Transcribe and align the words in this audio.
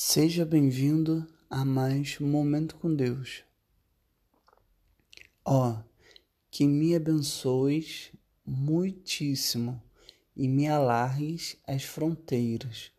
Seja 0.00 0.46
bem-vindo 0.46 1.26
a 1.50 1.64
mais 1.64 2.18
um 2.20 2.28
Momento 2.28 2.76
com 2.76 2.94
Deus. 2.94 3.42
Ó, 5.44 5.72
oh, 5.72 5.82
que 6.52 6.68
me 6.68 6.94
abençoes 6.94 8.12
muitíssimo 8.46 9.82
e 10.36 10.46
me 10.46 10.68
alargues 10.68 11.56
as 11.66 11.82
fronteiras, 11.82 12.92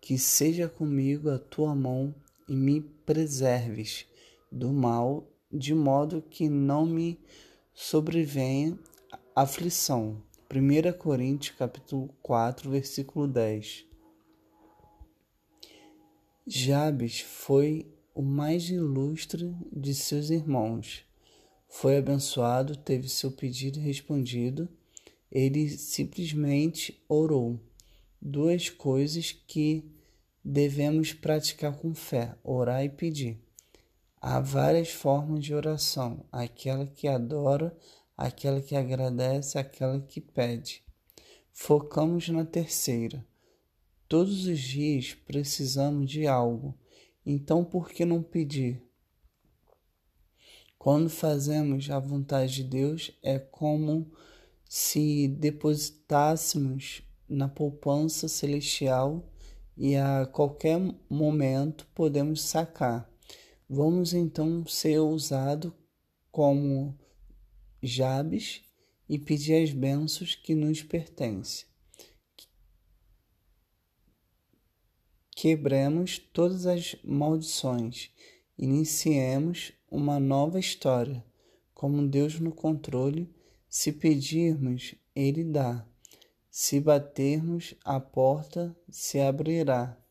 que 0.00 0.16
seja 0.16 0.66
comigo 0.66 1.28
a 1.28 1.38
tua 1.38 1.74
mão 1.74 2.14
e 2.48 2.56
me 2.56 2.80
preserves 2.80 4.06
do 4.50 4.72
mal, 4.72 5.30
de 5.52 5.74
modo 5.74 6.22
que 6.22 6.48
não 6.48 6.86
me 6.86 7.20
sobrevenha 7.74 8.78
aflição. 9.34 10.22
1 10.50 10.96
Coríntios 10.96 11.54
capítulo 11.54 12.08
4, 12.22 12.70
versículo 12.70 13.28
10. 13.28 13.84
Jabes 16.48 17.22
foi 17.22 17.92
o 18.14 18.22
mais 18.22 18.70
ilustre 18.70 19.52
de 19.72 19.92
seus 19.92 20.30
irmãos. 20.30 21.04
Foi 21.68 21.96
abençoado, 21.96 22.76
teve 22.76 23.08
seu 23.08 23.32
pedido 23.32 23.80
respondido. 23.80 24.68
Ele 25.28 25.68
simplesmente 25.68 27.02
orou. 27.08 27.58
Duas 28.22 28.70
coisas 28.70 29.32
que 29.32 29.90
devemos 30.44 31.12
praticar 31.12 31.76
com 31.76 31.92
fé: 31.92 32.36
orar 32.44 32.84
e 32.84 32.90
pedir. 32.90 33.42
Há 34.20 34.38
várias 34.38 34.90
formas 34.90 35.42
de 35.42 35.52
oração: 35.52 36.24
aquela 36.30 36.86
que 36.86 37.08
adora, 37.08 37.76
aquela 38.16 38.60
que 38.60 38.76
agradece, 38.76 39.58
aquela 39.58 39.98
que 40.00 40.20
pede. 40.20 40.80
Focamos 41.52 42.28
na 42.28 42.44
terceira 42.44 43.26
Todos 44.08 44.46
os 44.46 44.60
dias 44.60 45.14
precisamos 45.14 46.08
de 46.08 46.28
algo, 46.28 46.78
então 47.24 47.64
por 47.64 47.90
que 47.90 48.04
não 48.04 48.22
pedir? 48.22 48.80
Quando 50.78 51.10
fazemos 51.10 51.90
a 51.90 51.98
vontade 51.98 52.54
de 52.54 52.64
Deus, 52.64 53.10
é 53.20 53.36
como 53.40 54.08
se 54.64 55.26
depositássemos 55.26 57.02
na 57.28 57.48
poupança 57.48 58.28
celestial 58.28 59.28
e 59.76 59.96
a 59.96 60.24
qualquer 60.24 60.78
momento 61.10 61.88
podemos 61.92 62.42
sacar. 62.42 63.10
Vamos 63.68 64.14
então 64.14 64.64
ser 64.66 65.00
usados 65.00 65.72
como 66.30 66.96
Jabes 67.82 68.62
e 69.08 69.18
pedir 69.18 69.64
as 69.64 69.72
bênçãos 69.72 70.36
que 70.36 70.54
nos 70.54 70.80
pertencem. 70.80 71.66
Quebremos 75.36 76.18
todas 76.18 76.64
as 76.64 76.96
maldições, 77.04 78.10
iniciemos 78.56 79.70
uma 79.90 80.18
nova 80.18 80.58
história, 80.58 81.22
como 81.74 82.08
Deus 82.08 82.40
no 82.40 82.50
controle. 82.50 83.30
Se 83.68 83.92
pedirmos, 83.92 84.94
Ele 85.14 85.44
dá. 85.44 85.86
Se 86.50 86.80
batermos, 86.80 87.74
a 87.84 88.00
porta 88.00 88.74
se 88.88 89.20
abrirá. 89.20 90.02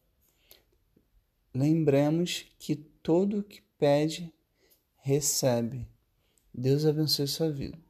Lembremos 1.52 2.46
que 2.60 2.76
todo 2.76 3.40
o 3.40 3.44
que 3.44 3.64
pede, 3.80 4.32
recebe. 5.02 5.88
Deus 6.54 6.86
abençoe 6.86 7.28
sua 7.28 7.52
vida. 7.52 7.85